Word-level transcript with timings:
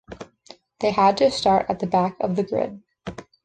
They 0.79 0.89
had 0.89 1.17
to 1.17 1.29
start 1.29 1.67
at 1.69 1.77
the 1.77 1.85
back 1.85 2.15
of 2.21 2.35
the 2.35 2.41
grid. 2.43 2.81